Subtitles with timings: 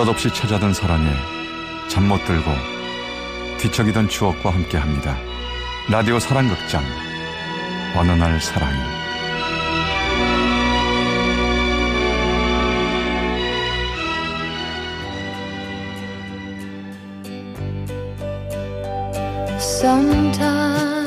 [0.00, 1.06] 느닷없이 찾아든 사랑에
[1.90, 2.50] 잠 못 들고
[3.58, 5.14] 뒤척이던 추억과 함께 합니다.
[5.90, 6.82] 라디오 사랑극장.
[7.94, 8.78] 어느 날 사랑이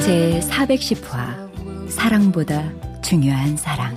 [0.01, 2.71] 제 410화 사랑보다
[3.01, 3.95] 중요한 사랑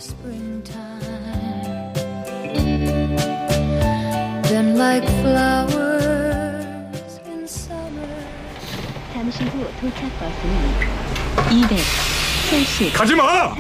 [9.13, 13.55] 잠시 후 도착 버스는 270 가지 마!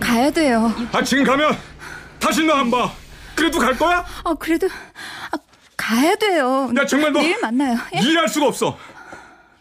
[0.00, 0.72] 가야 돼요.
[0.92, 1.58] 아, 지금 가면
[2.20, 2.92] 다시 너안 봐.
[3.34, 4.04] 그래도 갈 거야?
[4.24, 4.68] 아 그래도
[5.32, 5.36] 아,
[5.76, 6.70] 가야 돼요.
[6.78, 7.76] 야, 정말 너 내일 만나요.
[7.96, 7.98] 예?
[7.98, 8.78] 이해할 수가 없어.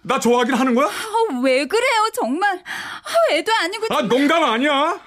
[0.04, 0.85] 나 좋아하긴 하는 거야?
[0.88, 2.57] 아, 왜 그래요 정말?
[2.63, 4.99] 아, 애도 아니고 아, 농담 아니야.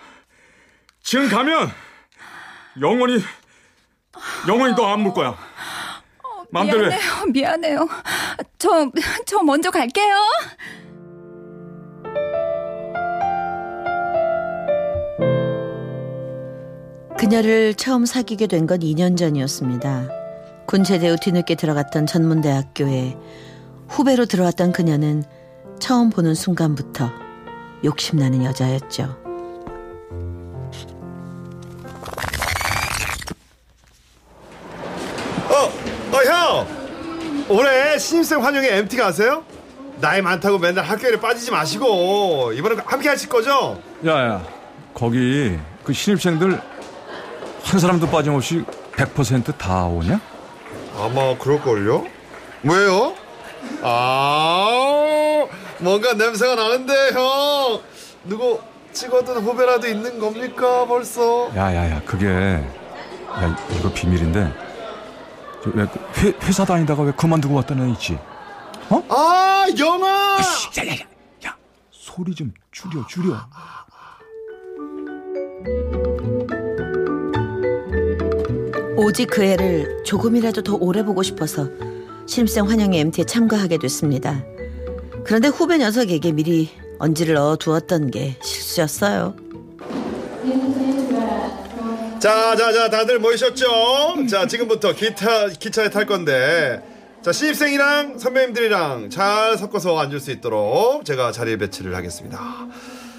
[1.03, 1.73] 지금 가면
[2.81, 3.23] 영원히
[4.49, 5.35] 영원히 너 안 볼 거야.
[6.51, 6.97] 마음대로 해.
[6.97, 7.89] 미안해요 미안해요.
[8.59, 8.91] 저
[9.27, 10.15] 저 먼저 갈게요.
[17.19, 20.09] 그녀를 처음 사귀게 된 건 2년 전이었습니다.
[20.67, 23.17] 군 제대 후 뒤늦게 들어갔던 전문대학교에
[23.89, 25.25] 후배로 들어왔던 그녀는
[25.81, 27.11] 처음 보는 순간부터
[27.85, 29.28] 욕심나는 여자였죠.
[37.49, 39.43] 올해 신입생 환영회 MT 가세요?
[40.01, 43.81] 나이 많다고 맨날 학교에 빠지지 마시고, 이번에 함께 하실 거죠?
[44.07, 44.45] 야야
[44.95, 46.61] 거기 그 신입생들
[47.65, 50.21] 한 사람도 빠짐없이 100%다 오냐?
[50.97, 52.07] 아마 그럴걸요?
[52.65, 53.15] 왜요?
[53.83, 55.47] 아,
[55.79, 57.81] 뭔가 냄새가 나는데, 형!
[58.25, 58.61] 누구
[58.93, 61.51] 찍어둔 후배라도 있는 겁니까, 벌써?
[61.57, 64.68] 야야야 그게 야 이거 비밀인데 저
[65.75, 68.19] 왜, 그 회, 회사 다니다가 왜 그만두고 왔다는 애 있지?
[68.91, 70.39] 아, 영아!
[70.79, 70.95] 야야 야
[71.47, 71.57] 야
[71.91, 73.37] 소리 좀 줄여 줄여
[78.97, 81.69] 오직 그 애를 조금이라도 더 오래 보고 싶어서
[82.27, 84.43] 신입생 환영회 MT에 참가하게 됐습니다.
[85.25, 86.69] 그런데 후배 녀석에게 미리
[86.99, 89.37] 언지를 넣어 두었던 게 실수였어요.
[92.21, 94.27] 자, 자, 자, 다들 모이셨죠?
[94.29, 96.83] 자, 지금부터 기타, 기차에 탈 건데,
[97.23, 102.41] 자, 신입생이랑 선배님들이랑 잘 섞어서 앉을 수 있도록 제가 자리 배치를 하겠습니다.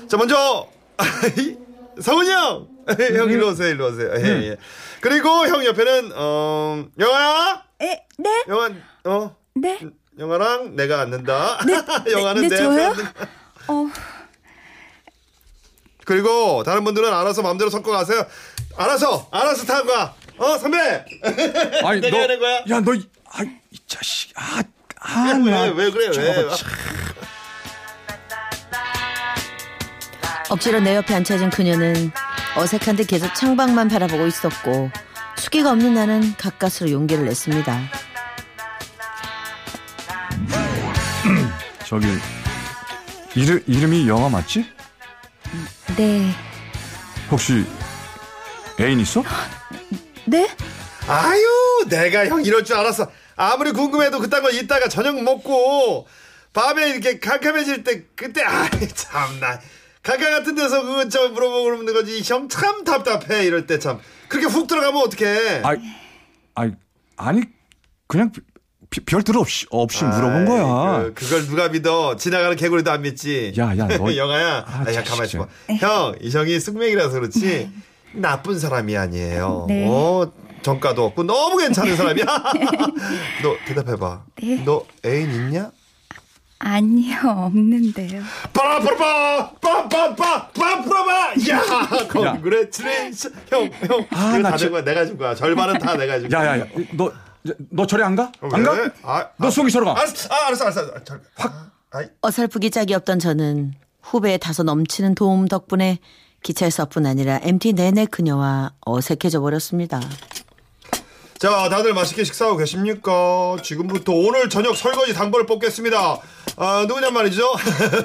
[0.10, 0.68] 자, 먼저,
[2.02, 2.68] 성훈이 형!
[3.16, 4.12] 형, 일로 오세요, 일로 오세요.
[4.18, 4.58] 예, 예.
[5.00, 7.64] 그리고 형 옆에는, 어, 영아야?
[7.82, 8.44] 에, 네?
[8.50, 8.70] 영아,
[9.06, 9.36] 어?
[9.56, 9.80] 네?
[10.18, 11.60] 영아랑 내가 앉는다.
[12.12, 12.68] 영아는 네, 내 저요?
[12.68, 13.06] 옆에 앉는
[13.68, 13.88] 어,
[16.04, 18.26] 그리고 다른 분들은 알아서 마음대로 섞어 가세요.
[18.78, 20.14] 알아서, 알아서 타고 가.
[20.38, 20.78] 어, 선배!
[21.84, 22.64] 아니 내가 하는 거야?
[22.70, 23.06] 야너 이
[23.88, 24.62] 자식 아,
[25.02, 26.48] 아, 왜, 나왜 그래, 왜?
[30.50, 32.12] 억지로 내 옆에 앉혀진 그녀는
[32.56, 34.90] 어색한 듯 계속 창밖만 바라보고 있었고
[35.38, 37.80] 수기가 없는 나는 가까스로 용기를 냈습니다.
[41.86, 42.08] 저기
[43.36, 44.66] 이름 이름이 영아 맞지?
[45.98, 46.32] 네,
[47.30, 47.66] 혹시
[48.80, 49.24] 애인 있어?
[50.26, 50.48] 네?
[51.08, 53.10] 아유, 내가 형 이럴 줄 알았어.
[53.36, 56.08] 아무리 궁금해도 그딴 거 이따가 저녁 먹고
[56.54, 59.60] 밤에 이렇게 캄캄해질 때 그때 아이 참나.
[60.02, 62.22] 강가 같은 데서 그거 저 물어보고 그러는 거지.
[62.24, 63.46] 형 참 답답해.
[63.46, 64.00] 이럴 때 참.
[64.28, 65.62] 그렇게 훅 들어가면 어떡해?
[65.64, 65.78] 아이
[66.56, 66.72] 아이
[67.18, 67.42] 아니
[68.08, 68.32] 그냥
[68.90, 71.04] 비- 별들 없이 없이 물어본 거야.
[71.04, 72.16] 그, 그걸 누가 믿어?
[72.16, 73.54] 지나가는 개구리도 안 믿지.
[73.58, 74.66] 야, 야, 너- 영아야.
[74.68, 75.48] 아, 아, 야 가만히 자식 있어봐.
[75.80, 77.70] 형 이형이 숙명이라서 그렇지
[78.14, 79.86] 나쁜 사람이 아니에요 네.
[79.88, 80.32] 어
[80.62, 82.26] 정가도 없고 너무 괜찮은 사람이야
[83.44, 84.64] 너 대답해봐 네.
[84.66, 85.72] 너 애인 있냐?
[86.62, 88.22] 아니요, 없는데요.
[88.52, 91.62] 빠라빠라 빠 빠빠 빠 빠빠빠 야
[92.10, 96.20] 컨그레츄레이션 형 형 아, 이거 나다 진- 준 거야 내가 준 거야 절반은 다 내가
[96.20, 98.30] 준 거야 야 야 야 너너 저리 안 가?
[98.42, 98.72] 안 가?
[98.74, 98.90] 왜?
[99.04, 99.92] 아, 너 아, 속이 서로 가.
[100.02, 100.82] 알았어 아, 알았어 알았어
[101.38, 106.00] 아, 아이, 어설프기 짝이 없던 저는 후배의 다소 넘치는 도움 덕분에
[106.44, 110.00] 기차에서뿐 아니라 MT 내내 그녀와 어색해져 버렸습니다.
[111.40, 116.20] 자 다들 맛있게 식사하고 계십니까 지금부터 오늘 저녁 설거지 당번을 뽑겠습니다
[116.58, 117.44] 아 누구냔 말이죠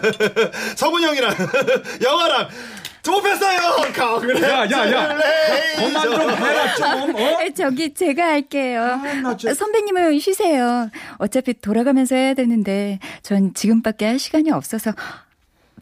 [0.78, 1.34] 성훈 형이랑
[2.00, 2.48] 영아랑
[3.04, 5.18] 뽑혔어요 그래 야, 야, 야.
[5.76, 7.14] 그만 좀 해라 좀.
[7.16, 7.40] 어?
[7.42, 9.00] 에, 저기 제가 할게요.
[9.54, 10.88] 선배님은 쉬세요.
[11.18, 14.92] 어차피 돌아가면서 해야 되는데 전 지금밖에 할 시간이 없어서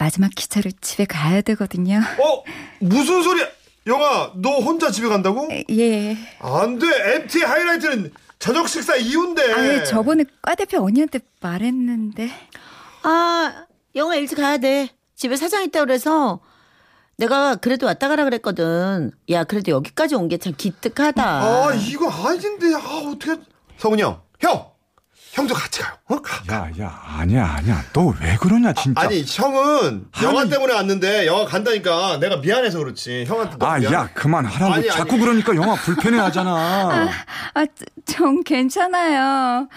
[0.02, 2.00] 마지막 기차로 집에 가야 되거든요.
[2.18, 2.42] 어
[2.80, 3.46] 무슨 소리야
[3.86, 5.48] 영아 너 혼자 집에 간다고?
[5.70, 6.16] 예.
[6.40, 8.10] 안 돼 MT 하이라이트는
[8.40, 9.52] 저녁 식사 이유인데.
[9.52, 12.30] 아, 저번에 과 대표 언니한테 말했는데.
[13.04, 13.64] 아,
[13.94, 14.88] 영화 일찍 가야 돼.
[15.14, 16.40] 집에 사장 있다 그래서
[17.16, 19.12] 내가 그래도 왔다 가라 그랬거든.
[19.30, 21.22] 야, 그래도 여기까지 온 게 참 기특하다.
[21.24, 22.74] 아, 이거 아닌데.
[22.74, 23.40] 아, 어떻게.
[23.78, 24.20] 성훈이 형.
[24.40, 24.71] 형!
[25.32, 25.94] 형도 같이 가요.
[26.08, 26.20] 어?
[26.20, 26.42] 가.
[26.52, 27.82] 야, 야, 아니야, 아니야.
[27.94, 29.00] 너 왜 그러냐, 진짜.
[29.00, 30.50] 아 니, 형은 영화 아니.
[30.50, 33.24] 때문에 왔는데 영화 간다니까 내가 미안해서 그렇지.
[33.26, 33.92] 형한테 아, 미안.
[33.94, 34.64] 야, 그만하라고.
[34.74, 34.90] 아니, 아니.
[34.90, 37.08] 자꾸 그러니까 영화 불편해 하잖아.
[37.54, 37.64] 아,
[38.04, 39.68] 전 괜찮아요.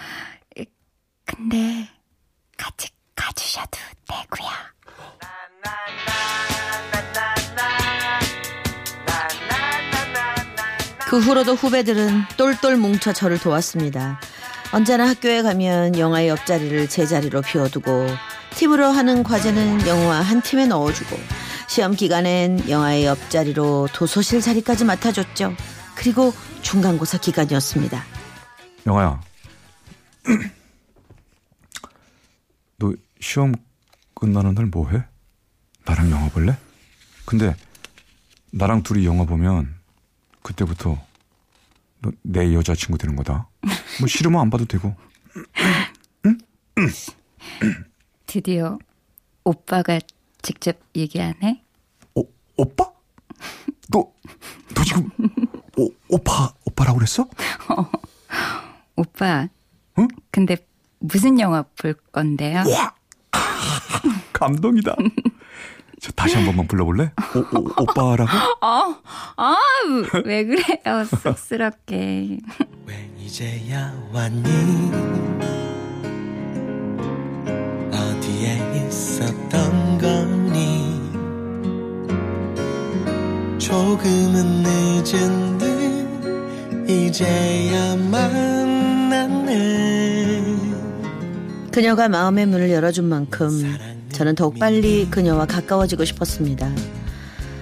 [1.24, 1.88] 근데
[2.58, 3.70] 같이 가주셔도
[4.08, 4.50] 되고요.
[11.08, 14.20] 그 후로도 후배들은 똘똘 뭉쳐 저를 도왔습니다.
[14.72, 18.06] 언제나 학교에 가면 영화의 옆자리를 제 자리로 비워두고
[18.50, 21.16] 팀으로 하는 과제는 영화 한 팀에 넣어주고
[21.68, 25.54] 시험 기간엔 영화의 옆자리로 도서실 자리까지 맡아줬죠.
[25.94, 26.32] 그리고
[26.62, 28.02] 중간고사 기간이었습니다.
[28.86, 29.20] 영화야.
[32.78, 33.54] 너 시험
[34.14, 35.04] 끝나는 날 뭐 해?
[35.84, 36.56] 나랑 영화 볼래?
[37.24, 37.54] 근데
[38.52, 39.74] 나랑 둘이 영화 보면
[40.42, 40.98] 그때부터
[42.02, 43.48] 너 내 여자친구 되는 거다.
[44.00, 44.94] 뭐 싫으면 안 봐도 되고.
[48.26, 48.78] 드디어
[49.44, 49.98] 오빠가
[50.42, 51.62] 직접 얘기하네.
[52.14, 52.24] 오,
[52.56, 52.90] 오빠?
[53.90, 54.12] 너,
[54.74, 55.08] 너 지금
[55.76, 57.28] 오, 오빠, 오빠라고 그랬어?
[58.96, 59.48] 오빠.
[59.98, 60.08] 응?
[60.30, 60.56] 근데
[60.98, 62.64] 무슨 영화 볼 건데요?
[62.68, 62.94] 와!
[64.32, 64.94] 감동이다.
[66.00, 67.12] 저 다시 한 번만 불러볼래?
[67.34, 68.30] 오, 오, 오빠라고?
[68.60, 69.00] 아,
[69.36, 69.56] 아,
[70.24, 71.04] 왜 그래요?
[71.22, 72.38] 쑥스럽게.
[73.26, 74.48] 왜 이제야 왔니
[77.90, 81.10] 어디에 있었던 거니
[83.58, 89.56] 조금은 늦은 듯 이제야 만났네
[91.72, 93.76] 그녀가 마음의 문을 열어준 만큼
[94.12, 96.70] 저는 더욱 빨리 그녀와 가까워지고 싶었습니다.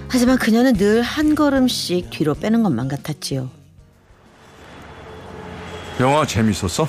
[0.09, 3.64] 하지만 그녀는 늘 한 걸음씩 뒤로 빼는 것만 같았지요.
[5.99, 6.87] 영화 재밌었어?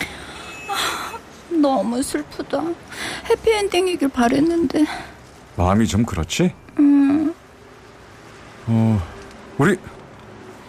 [1.50, 2.62] 너무 슬프다.
[3.30, 4.84] 해피엔딩이길 바랬는데.
[5.56, 6.52] 마음이 좀 그렇지?
[8.68, 9.00] 어,
[9.58, 9.76] 우리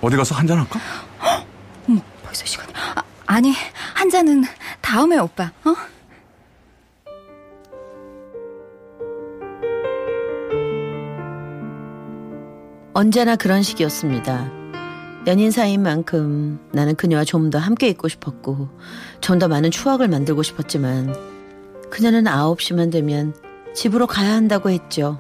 [0.02, 0.80] 어디 가서 한잔 할까?
[1.90, 2.72] 어머, 벌써 시간이.
[2.96, 3.54] 아, 아니,
[3.96, 4.44] 한 잔은
[4.82, 5.76] 다음에 오빠, 어?
[12.94, 14.67] 언제나 그런 식이었습니다.
[15.28, 18.70] 연인 사이인 만큼 나는 그녀와 좀 더 함께 있고 싶었고
[19.22, 21.14] 좀 더 많은 추억을 만들고 싶었지만
[21.90, 23.34] 그녀는 9시만 되면
[23.76, 25.20] 집으로 가야 한다고 했죠.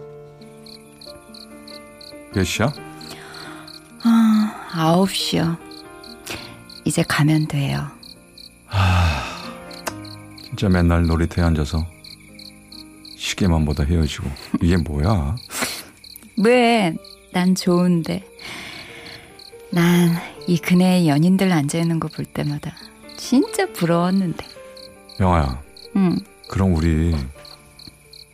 [2.33, 2.71] 몇 시야?
[4.03, 5.57] 아, 아홉 시요.
[6.85, 7.85] 이제 가면 돼요.
[10.45, 11.85] 진짜 맨날 놀이터에 앉아서
[13.17, 14.29] 시계만 보다 헤어지고
[14.61, 15.35] 이게 뭐야?
[16.43, 16.95] 왜?
[17.33, 18.26] 난 좋은데.
[19.81, 22.73] 난이 그네의 연인들 앉아있는 거 볼 때마다
[23.15, 24.43] 진짜 부러웠는데.
[25.19, 25.61] 영화야
[25.95, 26.17] 응.
[26.49, 27.15] 그럼 우리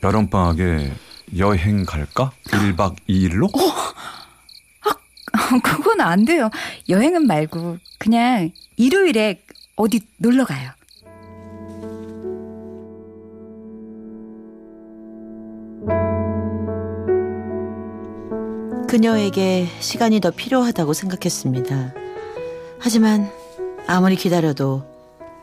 [0.02, 0.92] 여름방학에
[1.38, 2.32] 여행 갈까?
[2.46, 3.50] 1박 2일로?
[5.64, 6.50] 그건 안 돼요.
[6.90, 9.42] 여행은 말고 그냥 일요일에
[9.76, 10.72] 어디 놀러 가요.
[18.94, 21.96] 그녀에게 시간이 더 필요하다고 생각했습니다.
[22.80, 23.28] 하지만
[23.88, 24.86] 아무리 기다려도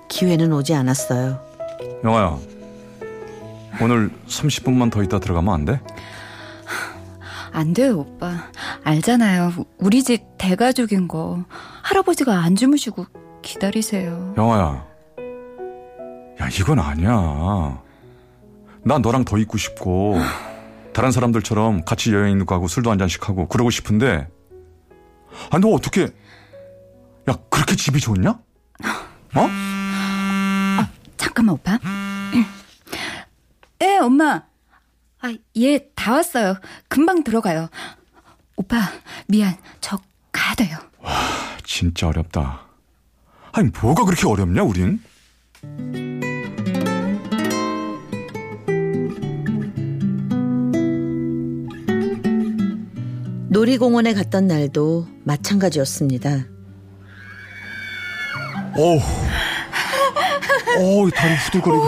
[0.07, 1.41] 기회는 오지 않았어요.
[2.05, 2.39] 영화야
[3.83, 5.81] 오늘 30분만 더 있다 들어가면 안 돼?
[7.51, 8.53] 안 돼요, 오빠.
[8.85, 9.51] 알잖아요.
[9.79, 11.45] 우리 집 대가족인 거.
[11.83, 13.07] 할아버지가 안 주무시고
[13.43, 14.33] 기다리세요.
[14.37, 14.87] 영화야
[16.41, 17.83] 야 이건 아니야
[18.85, 20.21] 나 너랑 더 있고 싶고
[20.93, 24.29] 다른 사람들처럼 같이 여행 가고 술도 한 잔씩 하고 그러고 싶은데
[25.51, 26.03] 아너 어떻게
[27.29, 28.31] 야 그렇게 집이 좋냐?
[28.31, 29.49] 어?
[31.17, 31.79] 잠깐만, 오빠.
[33.83, 34.43] 예, 엄마.
[35.21, 36.55] 아, 얘 다 왔어요.
[36.89, 37.69] 금방 들어가요.
[38.57, 38.79] 오빠,
[39.29, 39.55] 미안.
[39.81, 39.99] 저
[40.33, 40.77] 가야 돼요.
[41.63, 42.63] 진짜 어렵다.
[43.53, 45.01] 아니 뭐가 그렇게 어렵냐 우린?
[53.51, 56.45] 놀이공원에 갔던 날도 마찬가지였습니다.
[58.77, 59.01] 어우
[60.79, 61.85] 어우 다리 후들거리고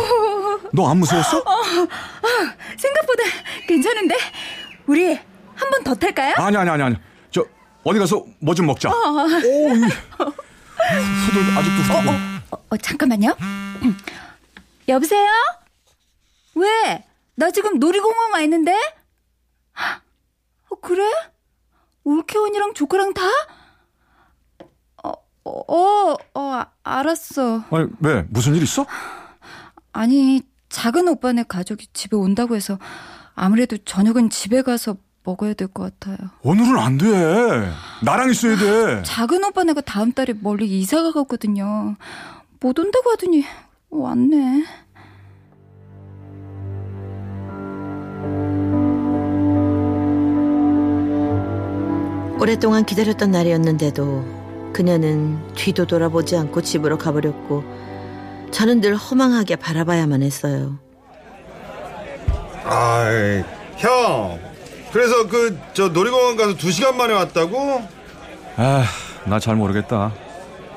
[0.72, 1.44] 너 안 무서웠어?
[2.76, 3.22] 생각보다
[3.68, 4.16] 괜찮은데?
[4.86, 5.14] 우리
[5.54, 6.34] 한 번 더 탈까요?
[6.38, 6.96] 아니 아니 아니 아니
[7.30, 7.44] 저
[7.84, 8.90] 어디 가서 뭐 좀 먹자.
[8.90, 12.10] 오 이, 후들 아직도 후들거.
[12.50, 13.36] 어, 어, 잠깐만요.
[14.88, 15.28] 여보세요?
[16.56, 17.04] 왜?
[17.36, 18.74] 나 지금 놀이공원 와 있는데?
[20.68, 21.04] 어, 그래?
[22.04, 23.22] 올케원이랑 조카랑 다?
[25.04, 25.12] 어,
[25.44, 27.64] 어, 어, 알았어.
[27.70, 28.26] 아니, 왜?
[28.30, 28.86] 무슨 일 있어?
[29.92, 32.78] 아니, 작은 오빠네 가족이 집에 온다고 해서
[33.34, 36.16] 아무래도 저녁은 집에 가서 먹어야 될 것 같아요.
[36.42, 37.70] 오늘은 안 돼.
[38.02, 39.02] 나랑 있어야 돼.
[39.04, 41.96] 작은 오빠네가 다음 달에 멀리 이사가 가거든요.
[42.60, 43.44] 못 온다고 하더니
[43.90, 44.64] 왔네.
[52.46, 57.62] 오랫동안 기다렸던 날이었는데도 그녀는 뒤도 돌아보지 않고 집으로 가버렸고
[58.50, 60.76] 저는 늘 허망하게 바라봐야만 했어요.
[62.64, 63.44] 아이,
[63.76, 64.40] 형.
[64.92, 67.80] 그래서 그 저 놀이공원 가서 두 시간 만에 왔다고?
[68.56, 68.84] 아,
[69.24, 70.12] 나 잘 모르겠다.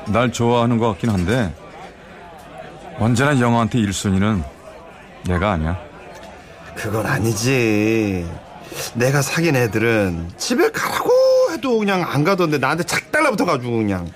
[0.10, 1.52] 날 좋아하는 것 같긴 한데
[3.00, 4.44] 언제나 영화한테 1순위는
[5.28, 5.80] 내가 아니야.
[6.76, 8.24] 그건 아니지.
[8.94, 11.10] 내가 사귄 애들은 집에 가라고
[11.66, 14.08] 해도 그냥 안 가던데 나한테 착 달라붙어가지고 그냥.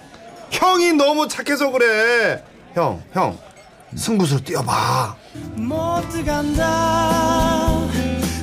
[0.52, 2.44] 형이 너무 착해서 그래.
[2.76, 3.36] 형, 형.
[3.96, 5.16] 승부수로 뛰어봐.
[5.56, 7.80] 못 간다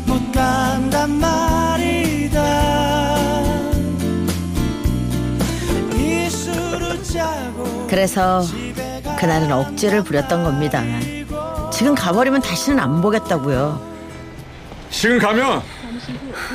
[0.07, 2.41] 못 간단 말이다
[5.95, 8.43] 이수를 짜고 그래서
[9.19, 10.83] 그날은 억지를 부렸던 겁니다.
[11.73, 13.81] 지금 가버리면 다시는 안 보겠다고요.
[14.91, 15.63] 지금 가면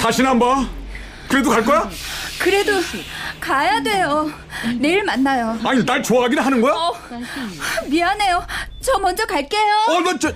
[0.02, 0.81] 다시는 안 봐.
[1.32, 1.90] 그래도 갈 거야?
[2.40, 2.74] 그래도
[3.40, 4.30] 가야 돼요.
[4.80, 5.58] 내일 만나요.
[5.64, 6.74] 아니 날 좋아하긴 하는 거야?
[6.74, 6.94] 어,
[7.88, 8.46] 미안해요.
[8.82, 10.02] 저 먼저 갈게요.
[10.04, 10.30] 너 저.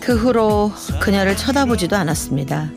[0.00, 2.68] 그 후로 그녀를 쳐다보지도 않았습니다.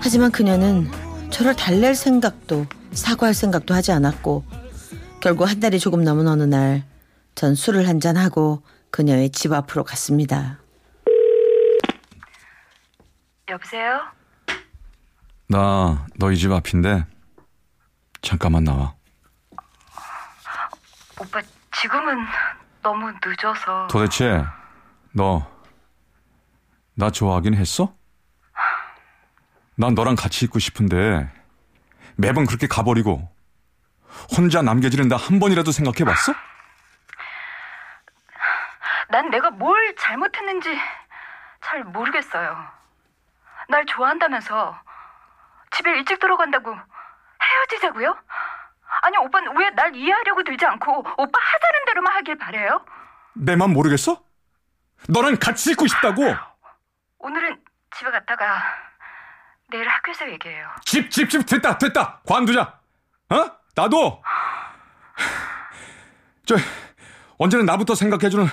[0.00, 0.90] 하지만 그녀는
[1.30, 4.44] 저를 달랠 생각도 사과할 생각도 하지 않았고
[5.20, 6.84] 결국 한 달이 조금 넘은 어느 날
[7.34, 10.58] 전 술을 한 잔 하고 그녀의 집 앞으로 갔습니다.
[13.48, 14.00] 여보세요?
[15.48, 17.04] 나 너희 집 앞인데
[18.22, 18.94] 잠깐만 나와.
[21.20, 21.42] 오빠
[21.80, 22.18] 지금은
[22.84, 24.44] 너무 늦어서 도대체
[25.12, 25.52] 너
[26.96, 27.92] 나 좋아하긴 했어?
[29.76, 31.28] 난 너랑 같이 있고 싶은데
[32.16, 33.28] 매번 그렇게 가버리고
[34.36, 36.32] 혼자 남겨지는 나 한 번이라도 생각해봤어?
[39.08, 40.78] 난 내가 뭘 잘못했는지
[41.62, 42.56] 잘 모르겠어요.
[43.68, 44.78] 날 좋아한다면서
[45.72, 46.72] 집에 일찍 들어간다고
[47.42, 48.16] 헤어지자고요?
[49.04, 52.84] 아니 오빠는 왜 날 이해하려고 들지 않고 오빠 하자는 대로만 하길 바래요?
[53.34, 54.22] 내 맘 모르겠어?
[55.08, 56.22] 너랑 같이 있고 싶다고.
[57.18, 57.60] 오늘은
[57.96, 58.62] 집에 갔다가
[59.70, 60.68] 내일 학교에서 얘기해요.
[60.84, 62.20] 집, 집, 집 됐다, 됐다.
[62.26, 62.78] 관두자.
[63.30, 63.50] 어?
[63.74, 64.22] 나도.
[66.46, 66.56] 저
[67.38, 68.46] 언제는 나부터 생각해주는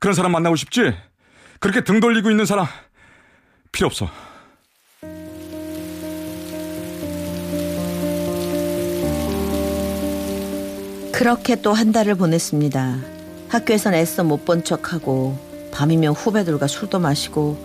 [0.00, 0.98] 그런 사람 만나고 싶지.
[1.60, 2.66] 그렇게 등 돌리고 있는 사람
[3.72, 4.10] 필요 없어.
[11.20, 12.96] 그렇게 또 한 달을 보냈습니다.
[13.50, 15.36] 학교에선 애써 못 본 척하고
[15.70, 17.62] 밤이면 후배들과 술도 마시고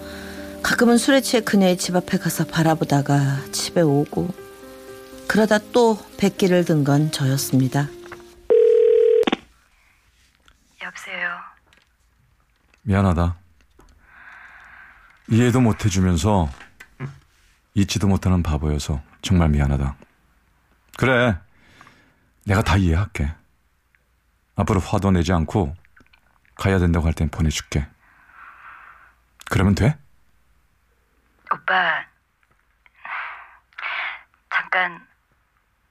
[0.61, 4.27] 가끔은 술에 취해 그녀의 집 앞에 가서 바라보다가 집에 오고
[5.29, 7.87] 그러다 또 백기를 든 건 저였습니다.
[10.83, 11.29] 여보세요.
[12.81, 13.37] 미안하다.
[15.31, 16.49] 이해도 못 해주면서
[17.73, 19.95] 잊지도 못하는 바보여서 정말 미안하다.
[20.97, 21.37] 그래.
[22.43, 23.31] 내가 다 이해할게.
[24.55, 25.75] 앞으로 화도 내지 않고
[26.55, 27.87] 가야 된다고 할 땐 보내줄게.
[29.51, 29.97] 그러면 돼?
[31.53, 32.03] 오빠
[34.53, 35.05] 잠깐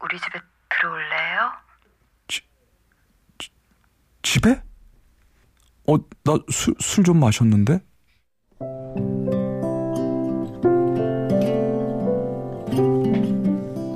[0.00, 1.52] 우리 집에 들어올래요?
[4.23, 4.62] 집에?
[5.87, 7.80] 어, 나 술, 술 좀 마셨는데?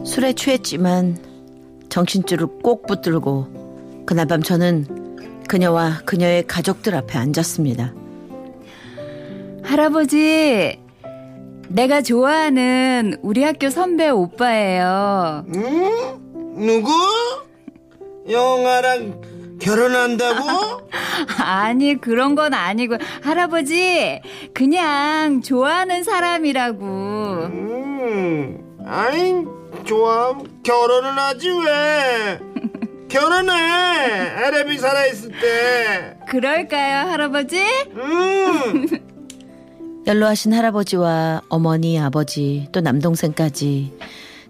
[0.05, 1.17] 술에 취했지만
[1.91, 3.68] 정신줄을 꼭 붙들고
[4.09, 7.93] 그날 밤 저는 그녀와 그녀의 가족들 앞에 앉았습니다.
[9.63, 10.81] 할아버지,
[11.69, 15.45] 내가 좋아하는 우리 학교 선배 오빠예요.
[16.57, 16.91] 누구?
[18.31, 19.21] 영아랑
[19.61, 20.89] 결혼한다고?
[21.45, 22.97] 아니, 그런 건 아니고.
[23.23, 24.23] 할아버지,
[24.55, 26.87] 그냥 좋아하는 사람이라고.
[27.45, 29.45] 음, 아이,
[29.85, 30.35] 좋아.
[30.63, 32.48] 결혼은 하지 왜?
[33.09, 33.53] 결혼해.
[34.47, 36.17] 에레비 살아있을 때.
[36.29, 37.61] 그럴까요, 할아버지?
[37.93, 38.87] 음.
[40.07, 43.99] 연로하신 할아버지와 어머니, 아버지, 또 남동생까지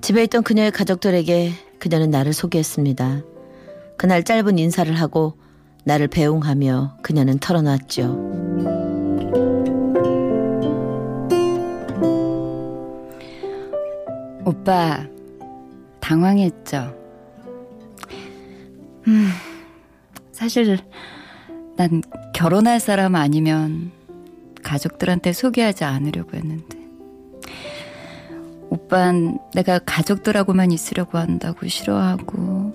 [0.00, 3.22] 집에 있던 그녀의 가족들에게 그녀는 나를 소개했습니다.
[3.96, 5.34] 그날 짧은 인사를 하고
[5.84, 8.04] 나를 배웅하며 그녀는 털어놨죠.
[14.44, 15.06] 오빠,
[16.00, 16.97] 당황했죠?
[19.08, 19.30] 음,
[20.32, 20.78] 사실,
[21.78, 22.02] 난
[22.34, 23.90] 결혼할 사람 아니면
[24.62, 26.76] 가족들한테 소개하지 않으려고 했는데.
[28.68, 32.74] 오빤 내가 가족들하고만 있으려고 한다고 싫어하고,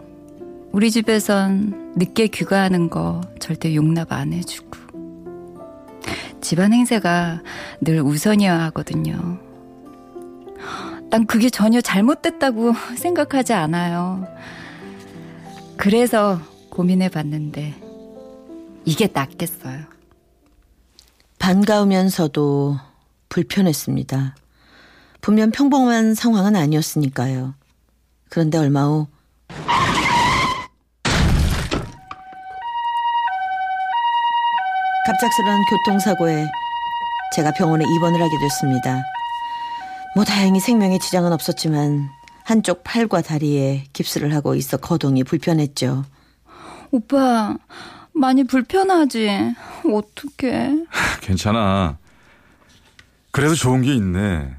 [0.71, 4.71] 우리 집에선 늦게 귀가하는 거 절대 용납 안 해주고,
[6.41, 7.43] 집안 행세가
[7.81, 9.37] 늘 우선이어야 하거든요.
[11.11, 14.27] 난 그게 전혀 잘못됐다고 생각하지 않아요.
[15.77, 16.39] 그래서
[16.69, 17.73] 고민해 봤는데
[18.85, 19.81] 이게 낫겠어요.
[21.39, 22.77] 반가우면서도
[23.29, 24.35] 불편했습니다.
[25.21, 27.53] 분명 평범한 상황은 아니었으니까요.
[28.29, 29.07] 그런데 얼마 후
[35.05, 36.45] 갑작스러운 교통사고에
[37.35, 39.03] 제가 병원에 입원을 하게 됐습니다.
[40.15, 42.09] 뭐 다행히 생명에 지장은 없었지만
[42.43, 46.05] 한쪽 팔과 다리에 깁스를 하고 있어 거동이 불편했죠.
[46.91, 47.57] 오빠
[48.13, 49.55] 많이 불편하지?
[49.85, 50.85] 어떡해?
[51.21, 51.97] 괜찮아.
[53.31, 54.55] 그래도 좋은 게 있네.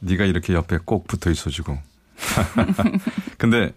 [0.00, 1.76] 네가 이렇게 옆에 꼭 붙어 있어주고.
[3.38, 3.72] 근데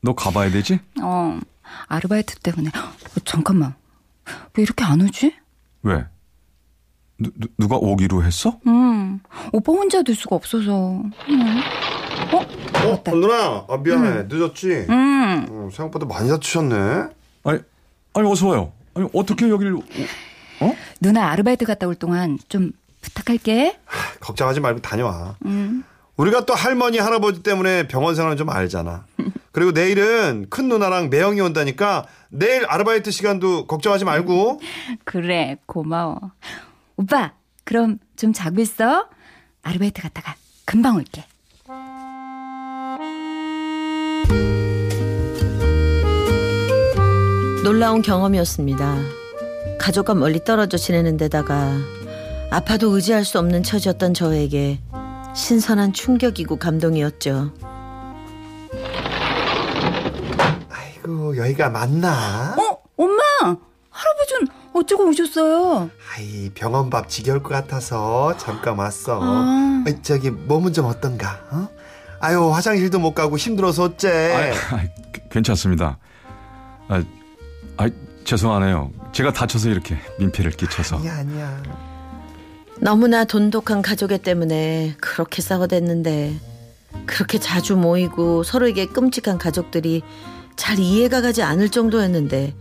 [0.00, 0.78] 너 가봐야 되지?
[1.02, 1.38] 어
[1.88, 3.74] 아르바이트 때문에 어, 잠깐만
[4.54, 5.34] 왜 이렇게 안 오지?
[5.82, 6.04] 왜?
[7.18, 8.60] 누, 누, 누가 오기로 했어?
[8.66, 9.20] 음
[9.52, 11.60] 오빠 혼자 될 수가 없어서 음.
[12.32, 13.64] 어, 누나.
[13.68, 14.24] 아, 미안해.
[14.28, 14.86] 늦었지?
[14.88, 15.46] 음.
[15.50, 16.74] 어, 생각보다 많이 다치셨네.
[17.44, 17.58] 아니,
[18.14, 18.72] 아니 어서 와요.
[18.94, 19.74] 아니 어떻게 여기를?
[19.74, 19.84] 오-
[21.00, 23.78] 누나 아르바이트 갔다 올 동안 좀 부탁할게
[24.20, 25.36] 걱정하지 말고 다녀와.
[25.44, 25.84] 음.
[26.16, 29.04] 우리가 또 할머니, 할아버지 때문에 병원 생활 좀 알잖아.
[29.52, 34.60] 그리고 내일은 큰 누나랑 매형이 온다니까 내일 아르바이트 시간도 걱정하지 말고.
[35.04, 36.18] 그래 고마워
[36.96, 37.32] 오빠
[37.64, 39.08] 그럼 좀 자고 있어
[39.62, 40.34] 아르바이트 갔다가
[40.64, 41.24] 금방 올게
[47.66, 48.96] 놀라운 경험이었습니다.
[49.76, 51.72] 가족과 멀리 떨어져 지내는 데다가
[52.48, 54.78] 아파도 의지할 수 없는 처지였던 저에게
[55.34, 57.52] 신선한 충격이고 감동이었죠.
[60.70, 62.54] 아이고, 여기가 맞나?
[62.56, 63.22] 어 엄마
[63.90, 69.18] 할아버지는 어쩌고 오셨어요 아이, 병원 밥 지겨울 것 같아서 잠깐 왔어.
[69.20, 69.82] 아.
[69.88, 71.40] 어이, 저기, 몸은 좀 어떤가?
[71.50, 71.68] 어?
[72.20, 74.54] 아유, 화장실도 못 가고 힘들어서 어째.
[74.70, 74.84] 아, 아,
[75.30, 75.98] 괜찮습니다.
[76.88, 77.02] 아,
[77.76, 77.88] 아,
[78.24, 78.92] 죄송하네요.
[79.12, 80.96] 제가 다쳐서 이렇게 민폐를 끼쳐서.
[80.96, 81.62] 아니야, 아니야.
[82.80, 86.34] 너무나 돈독한 가족애 때문에 그렇게 싸워댔는데
[87.06, 90.02] 그렇게 자주 모이고 서로에게 끔찍한 가족들이
[90.56, 92.54] 잘 이해가 가지 않을 정도였는데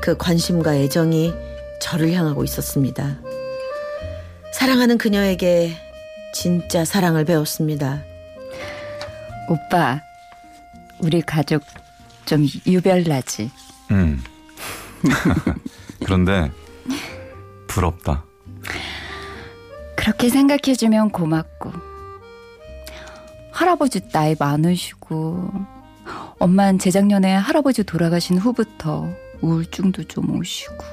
[0.00, 1.32] 그 관심과 애정이
[1.80, 3.18] 저를 향하고 있었습니다.
[4.52, 5.72] 사랑하는 그녀에게
[6.32, 8.02] 진짜 사랑을 배웠습니다.
[9.48, 10.00] 오빠
[11.00, 11.62] 우리 가족
[12.24, 13.50] 좀 유별나지
[13.90, 14.22] 음.
[16.04, 16.50] 그런데
[17.66, 18.24] 부럽다.
[19.96, 21.72] 그렇게 생각해주면 고맙고
[23.52, 25.50] 할아버지 나이 많으시고
[26.38, 29.08] 엄만 재작년에 할아버지 돌아가신 후부터
[29.40, 30.84] 우울증도 좀 오시고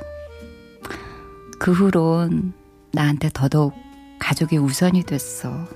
[1.60, 2.54] 그 후론
[2.92, 3.74] 나한테 더더욱
[4.20, 5.68] 가족이 우선이 됐어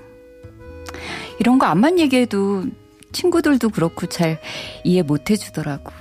[1.38, 2.64] 이런 거 암만 얘기해도
[3.12, 4.40] 친구들도 그렇고 잘
[4.84, 5.92] 이해 못 해주더라고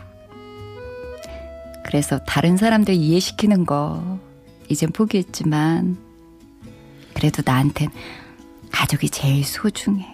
[1.96, 4.20] 그래서 다른 사람들 이해시키는 거
[4.68, 5.96] 이젠 포기했지만
[7.14, 7.88] 그래도 나한텐
[8.70, 10.06] 가족이 제일 소중해.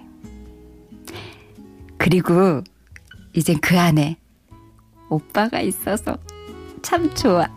[1.97, 2.61] 그리고
[3.33, 4.17] 이젠 그 안에
[5.09, 6.19] 오빠가 있어서
[6.83, 7.47] 참 좋아.